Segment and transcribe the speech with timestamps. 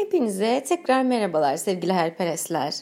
[0.00, 2.74] Hepinize tekrar merhabalar sevgili hayalperestler.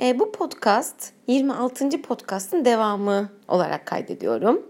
[0.00, 2.02] E, bu podcast 26.
[2.02, 4.62] podcastın devamı olarak kaydediyorum.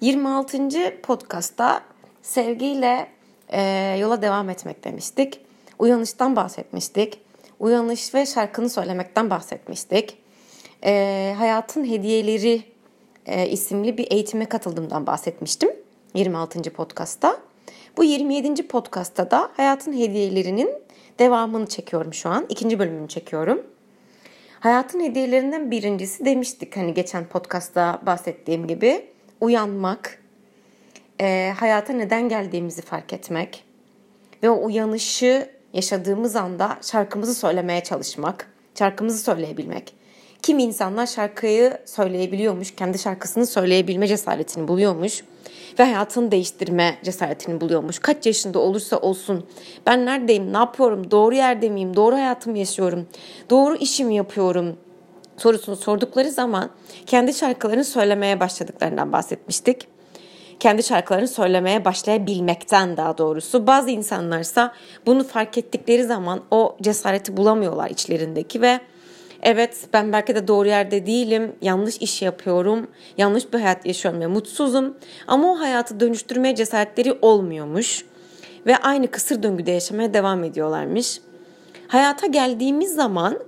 [0.00, 0.68] 26.
[1.02, 1.82] podcastta
[2.22, 3.06] sevgiyle
[3.48, 3.60] e,
[4.00, 5.40] yola devam etmek demiştik.
[5.78, 7.20] Uyanıştan bahsetmiştik.
[7.60, 10.18] Uyanış ve şarkını söylemekten bahsetmiştik.
[10.84, 12.62] E, Hayatın Hediyeleri
[13.26, 15.70] e, isimli bir eğitime katıldığımdan bahsetmiştim
[16.14, 16.62] 26.
[16.62, 17.36] podcastta.
[17.96, 18.68] Bu 27.
[18.68, 20.82] podcastta da hayatın hediyelerinin
[21.22, 22.46] devamını çekiyorum şu an.
[22.48, 23.62] İkinci bölümünü çekiyorum.
[24.60, 29.06] Hayatın hediyelerinden birincisi demiştik hani geçen podcastta bahsettiğim gibi
[29.40, 30.22] uyanmak,
[31.20, 33.64] e, hayata neden geldiğimizi fark etmek
[34.42, 39.94] ve o uyanışı yaşadığımız anda şarkımızı söylemeye çalışmak, şarkımızı söyleyebilmek.
[40.42, 45.24] Kim insanlar şarkıyı söyleyebiliyormuş, kendi şarkısını söyleyebilme cesaretini buluyormuş
[45.78, 47.98] ve hayatını değiştirme cesaretini buluyormuş.
[47.98, 49.46] Kaç yaşında olursa olsun
[49.86, 53.06] ben neredeyim, ne yapıyorum, doğru yerde miyim, doğru hayatımı yaşıyorum,
[53.50, 54.76] doğru işimi yapıyorum
[55.36, 56.70] sorusunu sordukları zaman
[57.06, 59.88] kendi şarkılarını söylemeye başladıklarından bahsetmiştik.
[60.60, 63.66] Kendi şarkılarını söylemeye başlayabilmekten daha doğrusu.
[63.66, 64.72] Bazı insanlarsa
[65.06, 68.80] bunu fark ettikleri zaman o cesareti bulamıyorlar içlerindeki ve
[69.42, 72.86] Evet ben belki de doğru yerde değilim, yanlış iş yapıyorum,
[73.18, 74.94] yanlış bir hayat yaşıyorum ve mutsuzum.
[75.26, 78.04] Ama o hayatı dönüştürmeye cesaretleri olmuyormuş.
[78.66, 81.20] Ve aynı kısır döngüde yaşamaya devam ediyorlarmış.
[81.88, 83.38] Hayata geldiğimiz zaman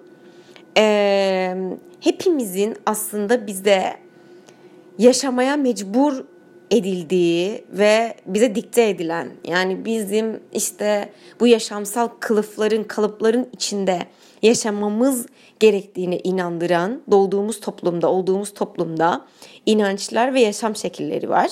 [0.77, 1.56] e,
[2.01, 3.97] hepimizin aslında bize
[4.98, 6.25] yaşamaya mecbur
[6.70, 13.98] edildiği ve bize dikte edilen yani bizim işte bu yaşamsal kılıfların kalıpların içinde
[14.45, 15.27] yaşamamız
[15.61, 19.25] gerektiğine inandıran doğduğumuz toplumda, olduğumuz toplumda
[19.67, 21.51] inançlar ve yaşam şekilleri var.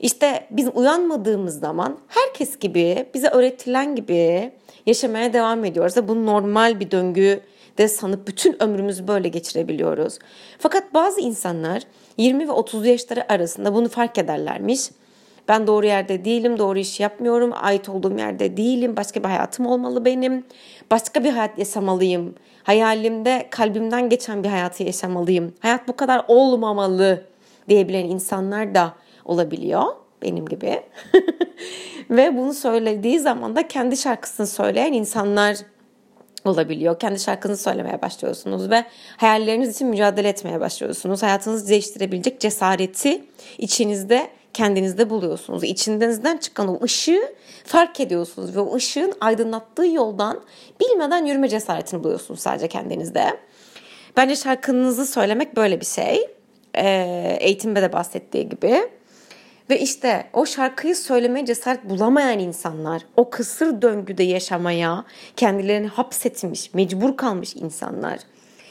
[0.00, 4.52] İşte biz uyanmadığımız zaman herkes gibi bize öğretilen gibi
[4.86, 5.94] yaşamaya devam ediyoruz.
[6.08, 7.40] Bu normal bir döngü
[7.78, 10.18] de sanıp bütün ömrümüzü böyle geçirebiliyoruz.
[10.58, 11.82] Fakat bazı insanlar
[12.18, 14.80] 20 ve 30 yaşları arasında bunu fark ederlermiş.
[15.48, 20.04] Ben doğru yerde değilim, doğru iş yapmıyorum, ait olduğum yerde değilim, başka bir hayatım olmalı
[20.04, 20.44] benim,
[20.90, 27.24] başka bir hayat yaşamalıyım, hayalimde kalbimden geçen bir hayatı yaşamalıyım, hayat bu kadar olmamalı
[27.68, 28.92] diyebilen insanlar da
[29.24, 29.84] olabiliyor
[30.22, 30.82] benim gibi.
[32.10, 35.56] Ve bunu söylediği zaman da kendi şarkısını söyleyen insanlar
[36.44, 36.98] olabiliyor.
[36.98, 38.84] Kendi şarkınızı söylemeye başlıyorsunuz ve
[39.16, 41.22] hayalleriniz için mücadele etmeye başlıyorsunuz.
[41.22, 43.24] Hayatınızı değiştirebilecek cesareti
[43.58, 45.64] içinizde kendinizde buluyorsunuz.
[45.64, 47.34] İçinizden çıkan o ışığı
[47.64, 50.40] fark ediyorsunuz ve o ışığın aydınlattığı yoldan
[50.80, 53.38] bilmeden yürüme cesaretini buluyorsunuz sadece kendinizde.
[54.16, 56.30] Bence şarkınızı söylemek böyle bir şey.
[56.76, 58.88] Ee, eğitimde de bahsettiği gibi.
[59.70, 65.04] Ve işte o şarkıyı söylemeye cesaret bulamayan insanlar, o kısır döngüde yaşamaya
[65.36, 68.18] kendilerini hapsetmiş, mecbur kalmış insanlar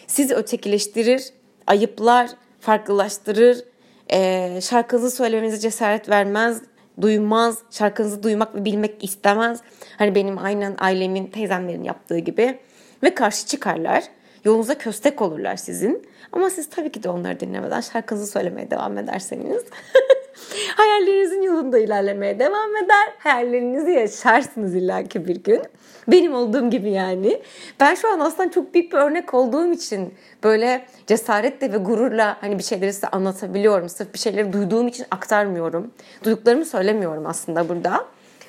[0.07, 1.23] sizi ötekileştirir,
[1.67, 2.29] ayıplar,
[2.59, 3.63] farklılaştırır,
[4.12, 6.62] e, şarkınızı söylemenize cesaret vermez,
[7.02, 9.59] duymaz, şarkınızı duymak ve bilmek istemez.
[9.97, 12.59] Hani benim aynen ailemin, teyzemlerin yaptığı gibi
[13.03, 14.03] ve karşı çıkarlar.
[14.46, 16.08] Yolunuza köstek olurlar sizin.
[16.31, 19.63] Ama siz tabii ki de onları dinlemeden şarkınızı söylemeye devam ederseniz
[20.75, 23.13] hayallerinizin yolunda ilerlemeye devam eder.
[23.19, 25.61] Hayallerinizi yaşarsınız illaki bir gün.
[26.07, 27.41] Benim olduğum gibi yani.
[27.79, 30.13] Ben şu an aslında çok büyük bir örnek olduğum için
[30.44, 33.89] böyle cesaretle ve gururla hani bir şeyleri size anlatabiliyorum.
[33.89, 35.91] Sırf bir şeyleri duyduğum için aktarmıyorum.
[36.23, 38.05] Duyduklarımı söylemiyorum aslında burada.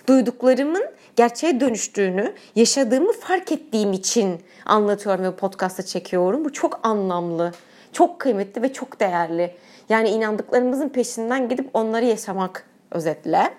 [0.07, 0.85] Duyduklarımın
[1.17, 6.45] gerçeğe dönüştüğünü, yaşadığımı fark ettiğim için anlatıyorum ve podcast'a çekiyorum.
[6.45, 7.53] Bu çok anlamlı,
[7.93, 9.55] çok kıymetli ve çok değerli.
[9.89, 13.55] Yani inandıklarımızın peşinden gidip onları yaşamak özetle.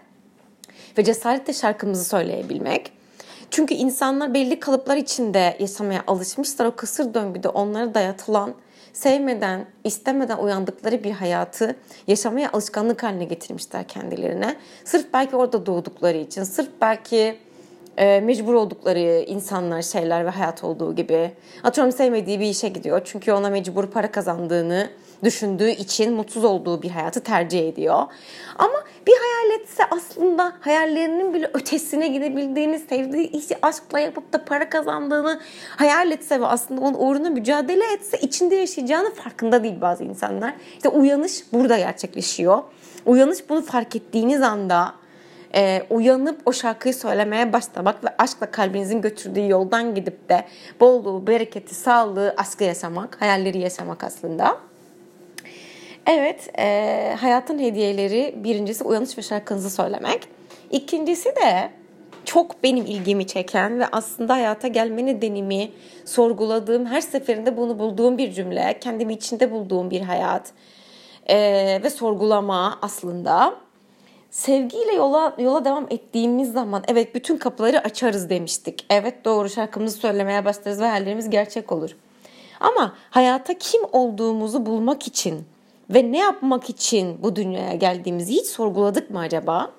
[0.97, 2.91] Ve cesaretle şarkımızı söyleyebilmek.
[3.51, 6.65] Çünkü insanlar belli kalıplar içinde yaşamaya alışmışlar.
[6.65, 8.53] O kısır döngüde onlara dayatılan,
[8.93, 11.75] sevmeden, istemeden uyandıkları bir hayatı
[12.07, 14.55] yaşamaya alışkanlık haline getirmişler kendilerine.
[14.85, 17.37] Sırf belki orada doğdukları için, sırf belki
[17.97, 21.31] e, mecbur oldukları insanlar, şeyler ve hayat olduğu gibi.
[21.64, 23.02] Atıyorum sevmediği bir işe gidiyor.
[23.05, 24.90] Çünkü ona mecbur para kazandığını
[25.23, 28.03] düşündüğü için mutsuz olduğu bir hayatı tercih ediyor.
[28.58, 34.69] Ama bir hayal etse aslında hayallerinin bile ötesine gidebildiğini, sevdiği işi aşkla yapıp da para
[34.69, 40.53] kazandığını hayal etse ve aslında onun uğruna mücadele etse içinde yaşayacağını farkında değil bazı insanlar.
[40.75, 42.64] İşte uyanış burada gerçekleşiyor.
[43.05, 44.93] Uyanış bunu fark ettiğiniz anda
[45.55, 50.46] e, uyanıp o şarkıyı söylemeye başlamak ve aşkla kalbinizin götürdüğü yoldan gidip de
[50.79, 54.57] bolluğu, bereketi, sağlığı, aşkı yaşamak, hayalleri yaşamak aslında.
[56.07, 60.28] Evet, e, hayatın hediyeleri birincisi uyanış ve şarkınızı söylemek.
[60.72, 61.69] İkincisi de
[62.25, 65.72] çok benim ilgimi çeken ve aslında hayata gelme nedenimi
[66.05, 70.52] sorguladığım, her seferinde bunu bulduğum bir cümle, kendimi içinde bulduğum bir hayat
[71.29, 73.65] ee, ve sorgulama aslında.
[74.35, 78.85] Sevgiyle yola yola devam ettiğimiz zaman evet bütün kapıları açarız demiştik.
[78.90, 81.96] Evet doğru şarkımızı söylemeye başlarız ve hayallerimiz gerçek olur.
[82.59, 85.46] Ama hayata kim olduğumuzu bulmak için
[85.90, 89.72] ve ne yapmak için bu dünyaya geldiğimizi hiç sorguladık mı acaba?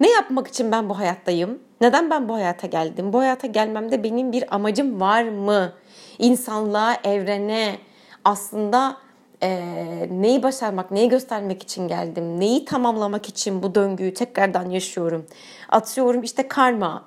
[0.00, 1.58] Ne yapmak için ben bu hayattayım?
[1.80, 3.12] Neden ben bu hayata geldim?
[3.12, 5.72] Bu hayata gelmemde benim bir amacım var mı?
[6.18, 7.78] İnsanlığa, evrene
[8.24, 8.96] aslında
[9.42, 12.40] e, neyi başarmak, neyi göstermek için geldim?
[12.40, 15.26] Neyi tamamlamak için bu döngüyü tekrardan yaşıyorum?
[15.68, 17.04] Atıyorum işte karma,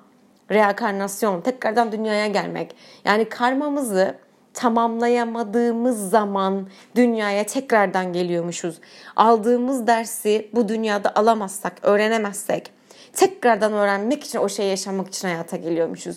[0.50, 2.74] reenkarnasyon, tekrardan dünyaya gelmek.
[3.04, 4.14] Yani karmamızı
[4.54, 8.80] tamamlayamadığımız zaman dünyaya tekrardan geliyormuşuz.
[9.16, 12.70] Aldığımız dersi bu dünyada alamazsak, öğrenemezsek
[13.12, 16.16] tekrardan öğrenmek için o şeyi yaşamak için hayata geliyormuşuz.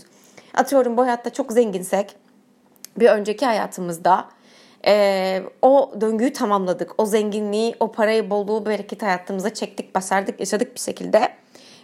[0.53, 2.15] Atıyorum bu hayatta çok zenginsek
[2.97, 4.25] bir önceki hayatımızda
[4.87, 6.91] e, o döngüyü tamamladık.
[6.97, 11.29] O zenginliği, o parayı, bolluğu, bereket hayatımıza çektik, başardık, yaşadık bir şekilde.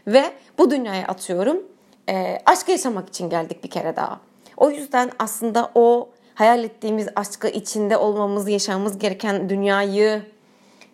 [0.07, 0.23] Ve
[0.57, 1.63] bu dünyaya atıyorum
[2.09, 4.19] e, aşkı yaşamak için geldik bir kere daha.
[4.57, 10.21] O yüzden aslında o hayal ettiğimiz aşkı içinde olmamız, yaşamamız gereken dünyayı,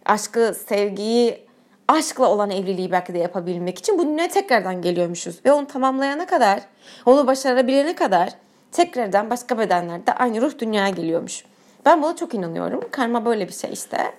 [0.06, 1.46] aşkı, sevgiyi,
[1.88, 5.46] aşkla olan evliliği belki de yapabilmek için bu dünyaya tekrardan geliyormuşuz.
[5.46, 6.62] Ve onu tamamlayana kadar,
[7.06, 8.30] onu başarabilene kadar
[8.72, 11.44] tekrardan başka bedenlerde aynı ruh dünyaya geliyormuş.
[11.86, 12.82] Ben buna çok inanıyorum.
[12.92, 14.14] Karma böyle bir şey işte.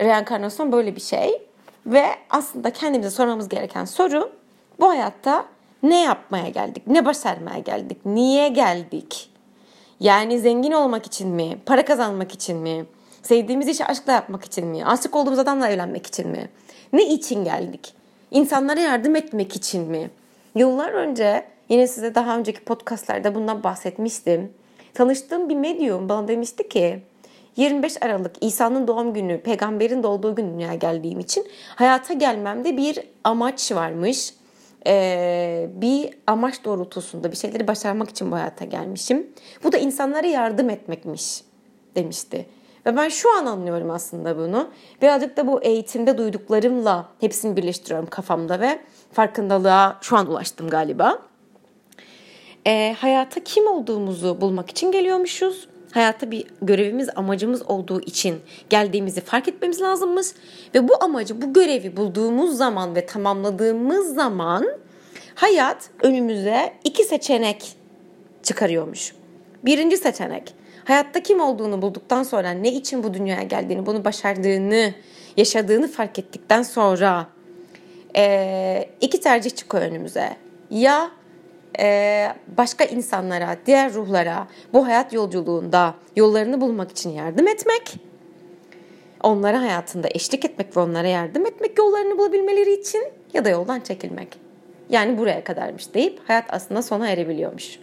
[0.00, 1.42] Reenkarnasyon böyle bir şey.
[1.86, 4.32] Ve aslında kendimize sormamız gereken soru
[4.80, 5.44] bu hayatta
[5.82, 6.86] ne yapmaya geldik?
[6.86, 7.98] Ne başarmaya geldik?
[8.04, 9.30] Niye geldik?
[10.00, 11.58] Yani zengin olmak için mi?
[11.66, 12.86] Para kazanmak için mi?
[13.22, 14.84] Sevdiğimiz işi aşkla yapmak için mi?
[14.84, 16.50] Aşık olduğumuz adamla evlenmek için mi?
[16.92, 17.94] Ne için geldik?
[18.30, 20.10] İnsanlara yardım etmek için mi?
[20.54, 24.52] Yıllar önce yine size daha önceki podcastlarda bundan bahsetmiştim.
[24.94, 27.02] Tanıştığım bir medyum bana demişti ki
[27.56, 31.46] 25 Aralık İsa'nın doğum günü, peygamberin doğduğu gün dünyaya geldiğim için
[31.76, 34.34] hayata gelmemde bir amaç varmış.
[34.86, 39.26] Ee, bir amaç doğrultusunda bir şeyleri başarmak için bu hayata gelmişim.
[39.64, 41.42] Bu da insanlara yardım etmekmiş
[41.96, 42.46] demişti.
[42.86, 44.68] Ve ben şu an anlıyorum aslında bunu.
[45.02, 48.78] Birazcık da bu eğitimde duyduklarımla hepsini birleştiriyorum kafamda ve
[49.12, 51.18] farkındalığa şu an ulaştım galiba.
[52.66, 55.68] E, hayata kim olduğumuzu bulmak için geliyormuşuz.
[55.92, 60.26] Hayatta bir görevimiz, amacımız olduğu için geldiğimizi fark etmemiz lazımmış.
[60.74, 64.66] Ve bu amacı, bu görevi bulduğumuz zaman ve tamamladığımız zaman
[65.34, 67.76] hayat önümüze iki seçenek
[68.42, 69.14] çıkarıyormuş.
[69.64, 70.54] Birinci seçenek,
[70.84, 74.94] hayatta kim olduğunu bulduktan sonra ne için bu dünyaya geldiğini, bunu başardığını,
[75.36, 77.26] yaşadığını fark ettikten sonra
[78.16, 80.36] e, iki tercih çıkıyor önümüze.
[80.70, 81.10] Ya
[82.56, 87.94] başka insanlara, diğer ruhlara bu hayat yolculuğunda yollarını bulmak için yardım etmek,
[89.22, 93.04] onlara hayatında eşlik etmek ve onlara yardım etmek yollarını bulabilmeleri için
[93.34, 94.28] ya da yoldan çekilmek.
[94.88, 97.78] Yani buraya kadarmış deyip hayat aslında sona erebiliyormuş.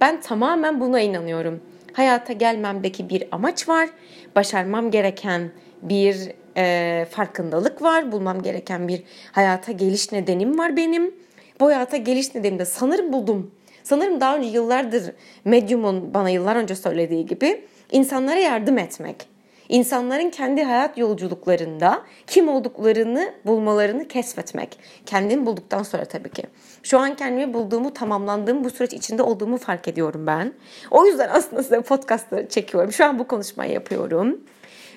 [0.00, 1.60] Ben tamamen buna inanıyorum.
[1.92, 3.88] Hayata gelmemdeki bir amaç var.
[4.36, 5.50] Başarmam gereken
[5.82, 8.12] bir e, farkındalık var.
[8.12, 9.02] Bulmam gereken bir
[9.32, 11.14] hayata geliş nedenim var benim
[11.64, 13.50] bu hayata geliş nedeninde sanırım buldum.
[13.82, 15.12] Sanırım daha önce yıllardır
[15.44, 19.28] medyumun bana yıllar önce söylediği gibi insanlara yardım etmek.
[19.68, 24.78] İnsanların kendi hayat yolculuklarında kim olduklarını bulmalarını keşfetmek.
[25.06, 26.42] Kendimi bulduktan sonra tabii ki.
[26.82, 30.52] Şu an kendimi bulduğumu, tamamlandığım bu süreç içinde olduğumu fark ediyorum ben.
[30.90, 32.92] O yüzden aslında size podcastları çekiyorum.
[32.92, 34.40] Şu an bu konuşmayı yapıyorum.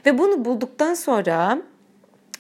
[0.06, 1.62] Ve bunu bulduktan sonra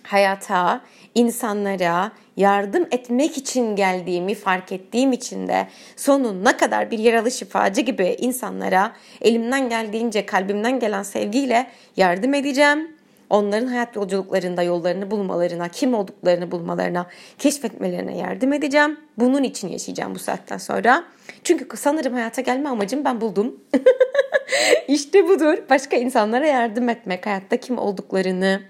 [0.07, 0.81] hayata,
[1.15, 8.15] insanlara yardım etmek için geldiğimi fark ettiğim için de sonuna kadar bir yaralı şifacı gibi
[8.19, 12.97] insanlara elimden geldiğince kalbimden gelen sevgiyle yardım edeceğim.
[13.29, 17.07] Onların hayat yolculuklarında yollarını bulmalarına, kim olduklarını bulmalarına,
[17.39, 18.99] keşfetmelerine yardım edeceğim.
[19.17, 21.03] Bunun için yaşayacağım bu saatten sonra.
[21.43, 23.59] Çünkü sanırım hayata gelme amacım ben buldum.
[24.87, 25.57] İşte budur.
[25.69, 28.61] Başka insanlara yardım etmek, hayatta kim olduklarını,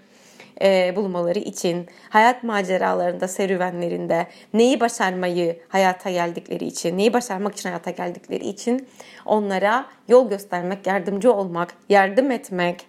[0.61, 7.91] e, bulmaları için, hayat maceralarında, serüvenlerinde neyi başarmayı hayata geldikleri için, neyi başarmak için hayata
[7.91, 8.87] geldikleri için
[9.25, 12.85] onlara yol göstermek, yardımcı olmak, yardım etmek,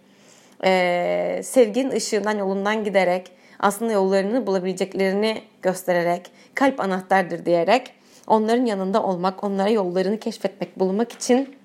[0.65, 7.93] e, sevginin ışığından yolundan giderek aslında yollarını bulabileceklerini göstererek, kalp anahtardır diyerek
[8.27, 11.57] onların yanında olmak, onlara yollarını keşfetmek, bulmak için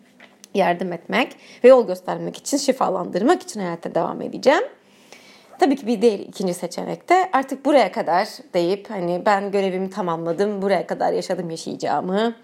[0.53, 4.63] yardım etmek ve yol göstermek için, şifalandırmak için hayata devam edeceğim.
[5.63, 10.87] Tabii ki bir diğer ikinci seçenekte artık buraya kadar deyip hani ben görevimi tamamladım, buraya
[10.87, 12.35] kadar yaşadım yaşayacağımı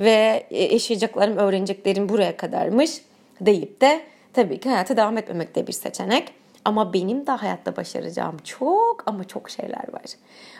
[0.00, 3.02] ve e, yaşayacaklarım, öğreneceklerim buraya kadarmış
[3.40, 4.00] deyip de
[4.32, 6.28] tabii ki hayata devam etmemek de bir seçenek.
[6.64, 10.04] Ama benim de hayatta başaracağım çok ama çok şeyler var.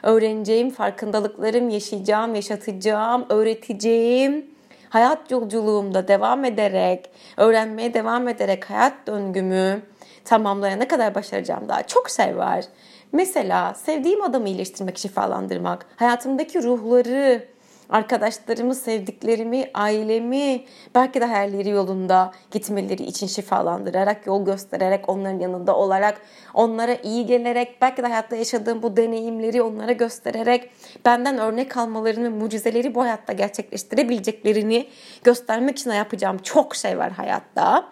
[0.02, 4.46] Öğreneceğim, farkındalıklarım, yaşayacağım, yaşatacağım, öğreteceğim.
[4.88, 9.82] Hayat yolculuğumda devam ederek, öğrenmeye devam ederek hayat döngümü
[10.24, 12.64] tamamlayana kadar başaracağım daha çok şey var.
[13.12, 17.48] Mesela sevdiğim adamı iyileştirmek, şifalandırmak, hayatımdaki ruhları,
[17.90, 26.20] arkadaşlarımı, sevdiklerimi, ailemi belki de hayalleri yolunda gitmeleri için şifalandırarak, yol göstererek, onların yanında olarak,
[26.54, 30.70] onlara iyi gelerek, belki de hayatta yaşadığım bu deneyimleri onlara göstererek,
[31.04, 34.88] benden örnek almalarını, mucizeleri bu hayatta gerçekleştirebileceklerini
[35.24, 37.88] göstermek için yapacağım çok şey var hayatta.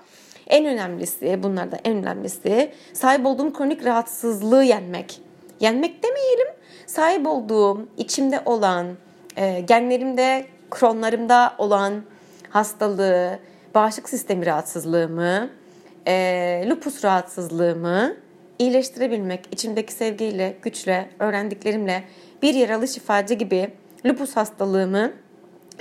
[0.49, 5.21] En önemlisi, bunlardan en önemlisi sahip olduğum kronik rahatsızlığı yenmek.
[5.61, 6.49] Yenmek demeyelim,
[6.87, 8.87] sahip olduğum, içimde olan,
[9.37, 12.03] e, genlerimde, kronlarımda olan
[12.51, 13.39] hastalığı,
[13.75, 15.51] bağışıklık sistemi rahatsızlığımı,
[16.07, 18.17] e, lupus rahatsızlığımı
[18.59, 22.05] iyileştirebilmek, içimdeki sevgiyle, güçle, öğrendiklerimle
[22.43, 23.71] bir yaralı şifacı gibi
[24.07, 25.13] lupus hastalığımı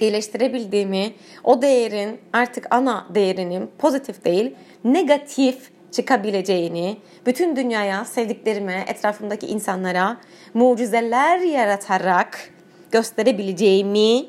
[0.02, 1.14] iyileştirebildiğimi,
[1.44, 10.18] o değerin artık ana değerinin pozitif değil, negatif çıkabileceğini, bütün dünyaya, sevdiklerime, etrafımdaki insanlara
[10.54, 12.50] mucizeler yaratarak
[12.92, 14.26] gösterebileceğimi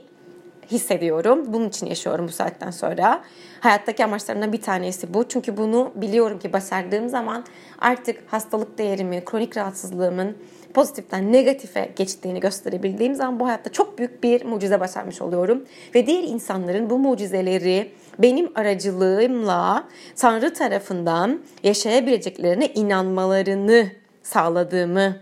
[0.71, 1.45] hissediyorum.
[1.47, 3.23] Bunun için yaşıyorum bu saatten sonra.
[3.61, 5.29] Hayattaki amaçlarımdan bir tanesi bu.
[5.29, 7.45] Çünkü bunu biliyorum ki başardığım zaman
[7.79, 10.37] artık hastalık değerimi, kronik rahatsızlığımın
[10.75, 15.65] pozitiften negatife geçtiğini gösterebildiğim zaman bu hayatta çok büyük bir mucize başarmış oluyorum.
[15.95, 23.87] Ve diğer insanların bu mucizeleri benim aracılığımla Tanrı tarafından yaşayabileceklerine inanmalarını
[24.23, 25.17] sağladığımı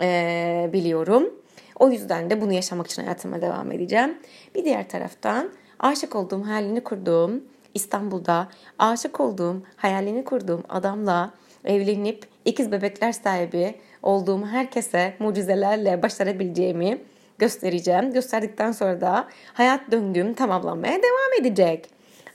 [0.00, 1.34] e, biliyorum.
[1.78, 4.18] O yüzden de bunu yaşamak için hayatıma devam edeceğim.
[4.54, 11.30] Bir diğer taraftan aşık olduğum, hayalini kurduğum İstanbul'da aşık olduğum, hayalini kurduğum adamla
[11.64, 16.98] evlenip ikiz bebekler sahibi olduğum herkese mucizelerle başarabileceğimi
[17.38, 18.12] göstereceğim.
[18.12, 21.86] Gösterdikten sonra da hayat döngüm tamamlanmaya devam edecek.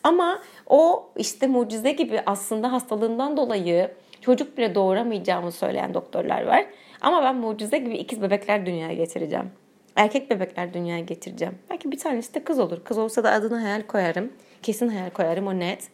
[0.04, 3.92] Ama o işte mucize gibi aslında hastalığından dolayı
[4.22, 6.66] çocuk bile doğuramayacağımı söyleyen doktorlar var.
[7.02, 9.52] Ama ben mucize gibi ikiz bebekler dünyaya getireceğim.
[9.96, 11.56] Erkek bebekler dünyaya getireceğim.
[11.70, 12.84] Belki bir tanesi de kız olur.
[12.84, 14.34] Kız olsa da adını hayal koyarım.
[14.64, 15.90] Kesin hayal koyarım o net.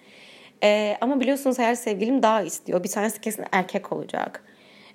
[0.64, 2.84] Ee, ama biliyorsunuz hayal sevgilim daha istiyor.
[2.84, 4.44] Bir tanesi kesin erkek olacak.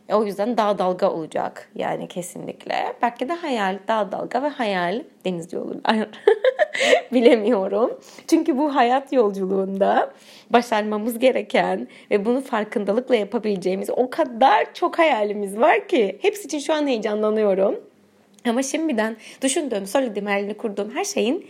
[0.09, 2.95] E, o yüzden daha dalga olacak yani kesinlikle.
[3.03, 5.77] Belki de hayal, daha dalga ve hayal denizci olur.
[7.13, 8.01] Bilemiyorum.
[8.27, 10.13] Çünkü bu hayat yolculuğunda
[10.51, 16.75] başarmamız gereken ve bunu farkındalıkla yapabileceğimiz o kadar çok hayalimiz var ki hepsi için şu
[16.75, 17.81] an heyecanlanıyorum.
[18.49, 21.47] Ama şimdiden düşündüğüm, söylediğim, hayalini kurduğum her şeyin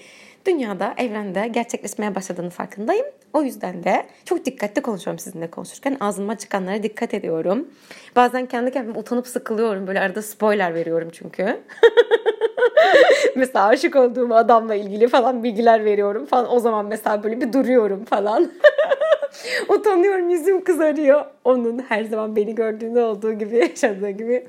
[0.46, 3.06] dünyada, evrende gerçekleşmeye başladığını farkındayım.
[3.36, 5.96] O yüzden de çok dikkatli konuşuyorum sizinle konuşurken.
[6.00, 7.68] Ağzıma çıkanlara dikkat ediyorum.
[8.16, 9.86] Bazen kendi kendime utanıp sıkılıyorum.
[9.86, 11.60] Böyle arada spoiler veriyorum çünkü.
[13.36, 16.52] mesela aşık olduğum adamla ilgili falan bilgiler veriyorum falan.
[16.52, 18.52] O zaman mesela böyle bir duruyorum falan.
[19.68, 21.24] Utanıyorum yüzüm kızarıyor.
[21.44, 24.46] Onun her zaman beni gördüğünde olduğu gibi yaşadığı gibi.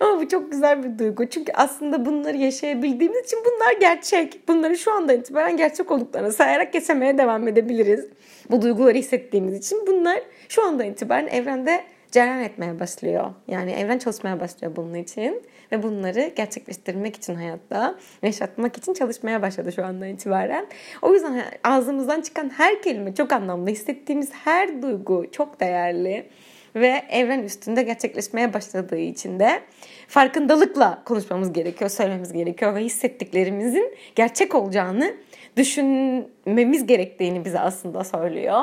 [0.00, 1.26] Ama bu çok güzel bir duygu.
[1.26, 4.48] Çünkü aslında bunları yaşayabildiğimiz için bunlar gerçek.
[4.48, 8.06] Bunları şu anda itibaren gerçek olduklarını sayarak geçemeye devam edebiliriz.
[8.50, 13.30] Bu duyguları hissettiğimiz için bunlar şu anda itibaren evrende cereyan etmeye başlıyor.
[13.48, 15.42] Yani evren çalışmaya başlıyor bunun için.
[15.72, 20.66] Ve bunları gerçekleştirmek için hayatta, yaşatmak için çalışmaya başladı şu andan itibaren.
[21.02, 23.70] O yüzden ağzımızdan çıkan her kelime çok anlamlı.
[23.70, 26.26] Hissettiğimiz her duygu çok değerli.
[26.74, 29.60] Ve evren üstünde gerçekleşmeye başladığı için de
[30.08, 35.14] farkındalıkla konuşmamız gerekiyor, söylememiz gerekiyor ve hissettiklerimizin gerçek olacağını
[35.56, 38.62] düşünmemiz gerektiğini bize aslında söylüyor.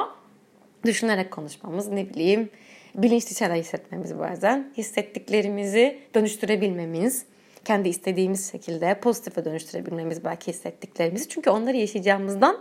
[0.85, 2.49] Düşünerek konuşmamız ne bileyim
[2.97, 4.73] bilinçli şeyler hissetmemiz bazen.
[4.77, 7.25] Hissettiklerimizi dönüştürebilmemiz,
[7.65, 11.29] kendi istediğimiz şekilde pozitife dönüştürebilmemiz belki hissettiklerimizi.
[11.29, 12.57] Çünkü onları yaşayacağımızdan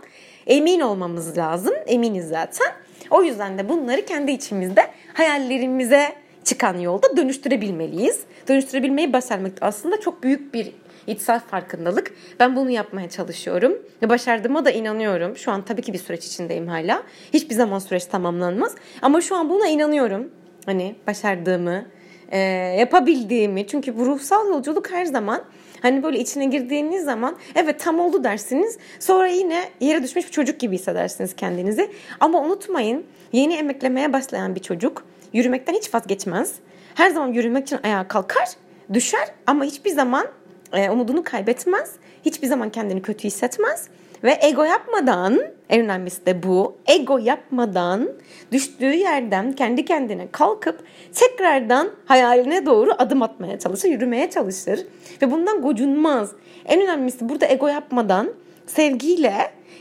[0.47, 1.73] emin olmamız lazım.
[1.87, 2.67] Eminiz zaten.
[3.09, 6.13] O yüzden de bunları kendi içimizde hayallerimize
[6.43, 8.19] çıkan yolda dönüştürebilmeliyiz.
[8.47, 10.71] Dönüştürebilmeyi başarmak aslında çok büyük bir
[11.07, 12.13] içsel farkındalık.
[12.39, 13.73] Ben bunu yapmaya çalışıyorum.
[14.01, 15.37] Ve başardığıma da inanıyorum.
[15.37, 17.03] Şu an tabii ki bir süreç içindeyim hala.
[17.33, 18.75] Hiçbir zaman süreç tamamlanmaz.
[19.01, 20.29] Ama şu an buna inanıyorum.
[20.65, 21.85] Hani başardığımı,
[22.29, 22.39] e,
[22.79, 23.67] yapabildiğimi.
[23.67, 25.41] Çünkü bu ruhsal yolculuk her zaman
[25.81, 28.77] Hani böyle içine girdiğiniz zaman evet tam oldu dersiniz.
[28.99, 31.91] Sonra yine yere düşmüş bir çocuk gibi hissedersiniz kendinizi.
[32.19, 36.55] Ama unutmayın yeni emeklemeye başlayan bir çocuk yürümekten hiç vazgeçmez.
[36.95, 38.47] Her zaman yürümek için ayağa kalkar,
[38.93, 40.27] düşer ama hiçbir zaman
[40.73, 41.91] e, umudunu kaybetmez.
[42.25, 43.87] Hiçbir zaman kendini kötü hissetmez.
[44.23, 48.09] Ve ego yapmadan, en önemlisi de bu, ego yapmadan
[48.51, 54.85] düştüğü yerden kendi kendine kalkıp tekrardan hayaline doğru adım atmaya çalışır, yürümeye çalışır.
[55.21, 56.31] Ve bundan gocunmaz.
[56.65, 58.33] En önemlisi burada ego yapmadan
[58.67, 59.33] sevgiyle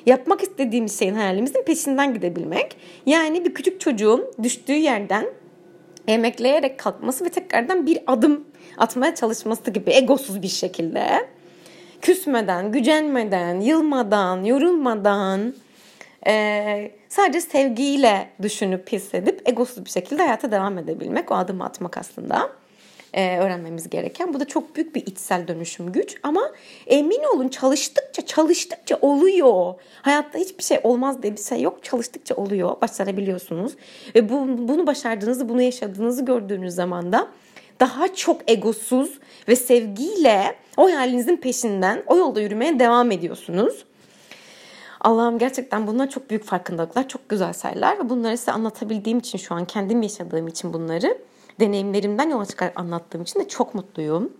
[0.06, 2.76] yapmak istediğimiz şeyin hayalimizin peşinden gidebilmek.
[3.06, 5.26] Yani bir küçük çocuğun düştüğü yerden
[6.08, 8.44] emekleyerek kalkması ve tekrardan bir adım
[8.78, 11.28] atmaya çalışması gibi egosuz bir şekilde
[12.02, 15.54] küsmeden, gücenmeden, yılmadan, yorulmadan
[16.26, 22.50] e, sadece sevgiyle düşünüp hissedip egosuz bir şekilde hayata devam edebilmek o adımı atmak aslında
[23.14, 24.34] e, öğrenmemiz gereken.
[24.34, 26.52] Bu da çok büyük bir içsel dönüşüm güç ama
[26.86, 29.74] emin olun çalıştıkça çalıştıkça oluyor.
[30.02, 31.84] Hayatta hiçbir şey olmaz diye bir şey yok.
[31.84, 32.80] Çalıştıkça oluyor.
[32.80, 33.72] Başarabiliyorsunuz.
[34.14, 37.28] Ve bu, bunu başardığınızı, bunu yaşadığınızı gördüğünüz zaman da
[37.80, 39.18] daha çok egosuz
[39.48, 43.84] ve sevgiyle o hayalinizin peşinden o yolda yürümeye devam ediyorsunuz.
[45.00, 49.54] Allah'ım gerçekten bunlar çok büyük farkındalıklar, çok güzel sayılar ve bunları size anlatabildiğim için şu
[49.54, 51.18] an kendim yaşadığım için bunları
[51.60, 54.32] deneyimlerimden yola çıkarak anlattığım için de çok mutluyum.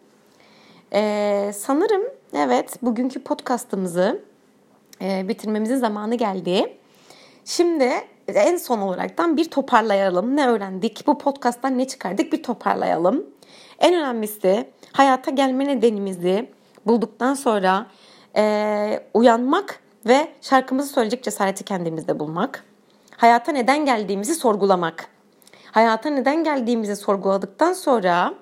[0.93, 2.03] Ee, sanırım
[2.35, 4.23] evet bugünkü podcastımızı
[5.03, 6.79] e, bitirmemizin zamanı geldi.
[7.45, 7.91] Şimdi
[8.29, 10.37] en son olaraktan bir toparlayalım.
[10.37, 11.07] Ne öğrendik?
[11.07, 12.33] Bu podcasttan ne çıkardık?
[12.33, 13.27] Bir toparlayalım.
[13.79, 16.51] En önemlisi hayata gelme nedenimizi
[16.87, 17.87] bulduktan sonra
[18.37, 22.65] e, uyanmak ve şarkımızı söyleyecek cesareti kendimizde bulmak.
[23.17, 25.14] Hayata neden geldiğimizi sorgulamak.
[25.75, 28.35] Hayata neden geldiğimizi sorguladıktan sonra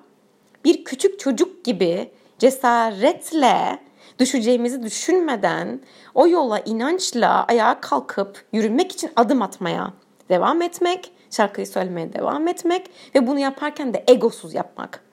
[0.65, 3.79] bir küçük çocuk gibi cesaretle
[4.19, 5.81] düşeceğimizi düşünmeden
[6.15, 9.93] o yola inançla ayağa kalkıp yürümek için adım atmaya
[10.29, 15.03] devam etmek, şarkıyı söylemeye devam etmek ve bunu yaparken de egosuz yapmak.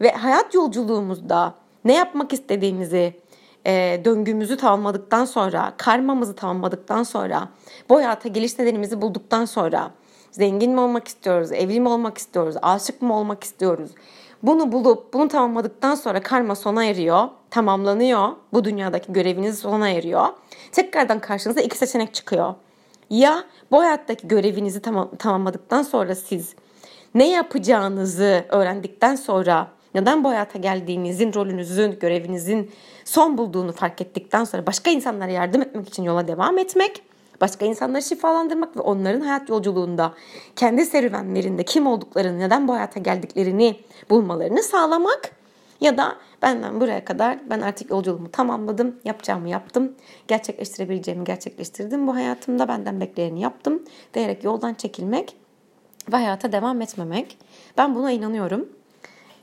[0.00, 3.20] Ve hayat yolculuğumuzda ne yapmak istediğimizi,
[3.66, 7.48] e, döngümüzü tamamladıktan sonra, karmamızı tamamladıktan sonra,
[7.88, 9.90] bu hayata geliş nedenimizi bulduktan sonra,
[10.30, 13.90] zengin mi olmak istiyoruz, evli mi olmak istiyoruz, aşık mı olmak istiyoruz,
[14.42, 18.28] bunu bulup bunu tamamladıktan sonra karma sona eriyor, tamamlanıyor.
[18.52, 20.26] Bu dünyadaki göreviniz sona eriyor.
[20.72, 22.54] Tekrardan karşınıza iki seçenek çıkıyor.
[23.10, 26.54] Ya bu hayattaki görevinizi tamam, tamamladıktan sonra siz
[27.14, 32.70] ne yapacağınızı öğrendikten sonra neden bu hayata geldiğinizin, rolünüzün, görevinizin
[33.04, 37.02] son bulduğunu fark ettikten sonra başka insanlara yardım etmek için yola devam etmek
[37.40, 40.12] başka insanları şifalandırmak ve onların hayat yolculuğunda
[40.56, 43.76] kendi serüvenlerinde kim olduklarını, neden bu hayata geldiklerini
[44.10, 45.30] bulmalarını sağlamak
[45.80, 49.92] ya da benden buraya kadar ben artık yolculuğumu tamamladım, yapacağımı yaptım,
[50.28, 53.82] gerçekleştirebileceğimi gerçekleştirdim bu hayatımda, benden bekleyeni yaptım
[54.14, 55.36] diyerek yoldan çekilmek
[56.12, 57.38] ve hayata devam etmemek.
[57.76, 58.68] Ben buna inanıyorum.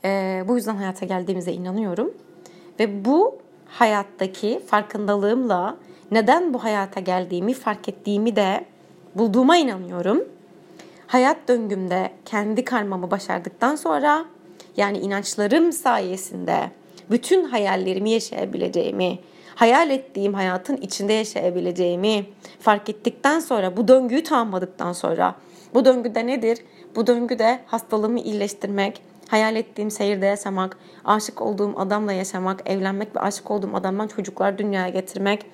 [0.04, 2.14] Ee, bu yüzden hayata geldiğimize inanıyorum.
[2.80, 5.76] Ve bu hayattaki farkındalığımla
[6.10, 8.64] neden bu hayata geldiğimi fark ettiğimi de
[9.14, 10.24] bulduğuma inanıyorum.
[11.06, 14.24] Hayat döngümde kendi karmamı başardıktan sonra
[14.76, 16.70] yani inançlarım sayesinde
[17.10, 19.18] bütün hayallerimi yaşayabileceğimi,
[19.54, 22.26] hayal ettiğim hayatın içinde yaşayabileceğimi
[22.60, 25.34] fark ettikten sonra bu döngüyü tamamladıktan sonra
[25.74, 26.58] bu döngüde nedir?
[26.96, 33.50] Bu döngüde hastalığımı iyileştirmek, hayal ettiğim seyirde yaşamak, aşık olduğum adamla yaşamak, evlenmek ve aşık
[33.50, 35.46] olduğum adamdan çocuklar dünyaya getirmek,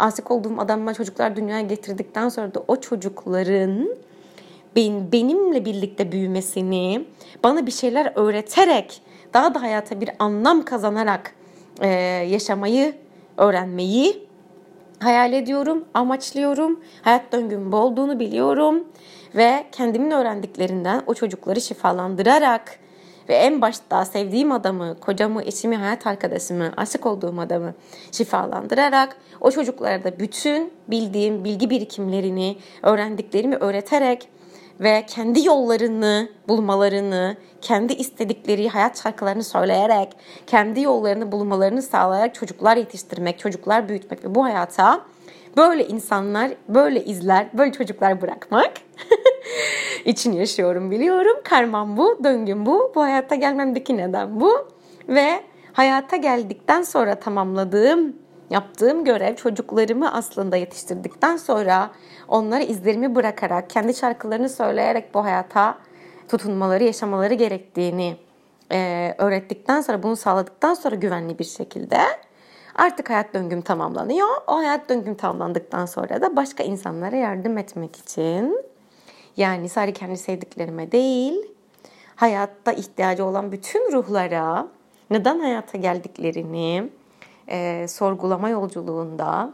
[0.00, 3.88] aşık olduğum adamla çocuklar dünyaya getirdikten sonra da o çocukların
[4.76, 7.04] ben, benimle birlikte büyümesini,
[7.44, 9.02] bana bir şeyler öğreterek,
[9.34, 11.34] daha da hayata bir anlam kazanarak
[11.80, 11.88] e,
[12.28, 12.94] yaşamayı,
[13.36, 14.30] öğrenmeyi
[15.00, 16.80] hayal ediyorum, amaçlıyorum.
[17.02, 18.84] Hayat döngüm olduğunu biliyorum
[19.34, 22.78] ve kendimin öğrendiklerinden o çocukları şifalandırarak
[23.30, 27.74] ve en başta sevdiğim adamı, kocamı, eşimi, hayat arkadaşımı, aşık olduğum adamı
[28.12, 34.28] şifalandırarak o çocuklara da bütün bildiğim bilgi birikimlerini, öğrendiklerimi öğreterek
[34.80, 40.08] ve kendi yollarını bulmalarını, kendi istedikleri hayat şarkılarını söyleyerek,
[40.46, 45.00] kendi yollarını bulmalarını sağlayarak çocuklar yetiştirmek, çocuklar büyütmek ve bu hayata
[45.56, 48.72] böyle insanlar, böyle izler, böyle çocuklar bırakmak
[50.04, 51.36] için yaşıyorum biliyorum.
[51.44, 52.92] Karmam bu, döngüm bu.
[52.94, 54.68] Bu hayatta gelmemdeki neden bu.
[55.08, 55.40] Ve
[55.72, 58.16] hayata geldikten sonra tamamladığım,
[58.50, 61.90] yaptığım görev çocuklarımı aslında yetiştirdikten sonra
[62.28, 65.78] onlara izlerimi bırakarak, kendi şarkılarını söyleyerek bu hayata
[66.28, 68.16] tutunmaları, yaşamaları gerektiğini
[68.72, 71.98] e, öğrettikten sonra, bunu sağladıktan sonra güvenli bir şekilde
[72.80, 74.28] artık hayat döngüm tamamlanıyor.
[74.46, 78.64] O hayat döngüm tamamlandıktan sonra da başka insanlara yardım etmek için
[79.36, 81.34] yani sadece kendi sevdiklerime değil,
[82.16, 84.68] hayatta ihtiyacı olan bütün ruhlara
[85.10, 86.90] neden hayata geldiklerini
[87.48, 89.52] e, sorgulama yolculuğunda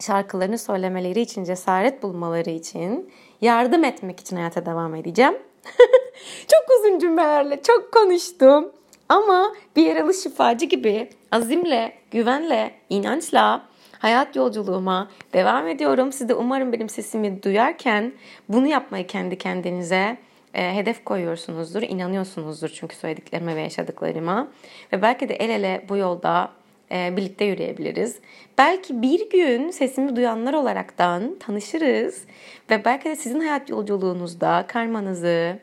[0.00, 5.34] şarkılarını söylemeleri için, cesaret bulmaları için, yardım etmek için hayata devam edeceğim.
[6.48, 8.72] çok uzun cümlelerle çok konuştum.
[9.08, 13.62] Ama bir yaralı şifacı gibi azimle, güvenle, inançla
[13.98, 16.12] hayat yolculuğuma devam ediyorum.
[16.12, 18.12] Siz de umarım benim sesimi duyarken
[18.48, 20.16] bunu yapmayı kendi kendinize
[20.54, 24.48] e, hedef koyuyorsunuzdur, inanıyorsunuzdur çünkü söylediklerime ve yaşadıklarıma.
[24.92, 26.50] Ve belki de el ele bu yolda
[26.92, 28.18] e, birlikte yürüyebiliriz.
[28.58, 32.24] Belki bir gün sesimi duyanlar olaraktan tanışırız
[32.70, 35.58] ve belki de sizin hayat yolculuğunuzda karmanızı,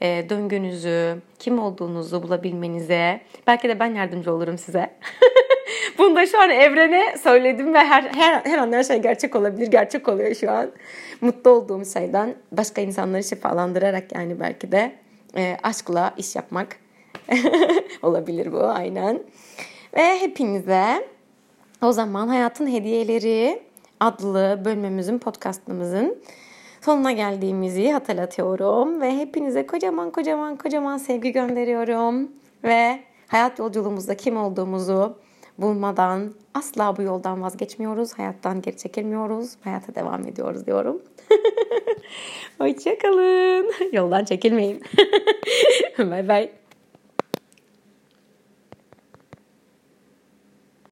[0.00, 4.90] e, döngünüzü, kim olduğunuzu bulabilmenize belki de ben yardımcı olurum size.
[5.98, 9.66] Bunu da şu an evrene söyledim ve her, her, her an her şey gerçek olabilir.
[9.66, 10.70] Gerçek oluyor şu an.
[11.20, 14.92] Mutlu olduğum şeyden başka insanları şifalandırarak yani belki de
[15.36, 16.76] e, aşkla iş yapmak
[18.02, 19.22] olabilir bu aynen.
[19.96, 21.08] Ve hepinize
[21.82, 23.62] o zaman Hayatın Hediyeleri
[24.00, 26.22] adlı bölümümüzün, podcastımızın
[26.84, 29.00] sonuna geldiğimizi hatırlatıyorum.
[29.00, 32.30] Ve hepinize kocaman kocaman kocaman sevgi gönderiyorum.
[32.64, 35.18] Ve hayat yolculuğumuzda kim olduğumuzu
[35.58, 38.18] bulmadan asla bu yoldan vazgeçmiyoruz.
[38.18, 39.56] Hayattan geri çekilmiyoruz.
[39.64, 41.02] Hayata devam ediyoruz diyorum.
[42.58, 43.72] Hoşçakalın.
[43.92, 44.82] Yoldan çekilmeyin.
[45.98, 46.63] bye bye.